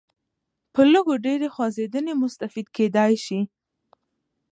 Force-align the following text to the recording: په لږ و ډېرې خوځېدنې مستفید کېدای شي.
په 0.73 0.81
لږ 0.91 1.05
و 1.09 1.15
ډېرې 1.25 1.47
خوځېدنې 1.53 2.13
مستفید 2.21 2.67
کېدای 2.77 3.13
شي. 3.25 3.39